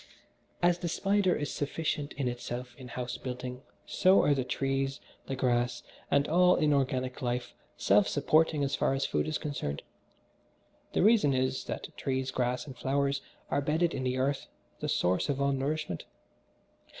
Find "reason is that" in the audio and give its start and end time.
11.03-11.95